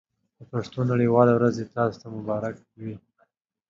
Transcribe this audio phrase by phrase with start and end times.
[0.37, 2.95] د پښتو نړۍ واله ورځ دې تاسو ته مبارک وي.